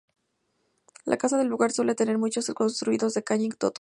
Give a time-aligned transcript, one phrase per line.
[1.05, 3.69] Las casas del lugar suelen tener techos construidos de caña y totora.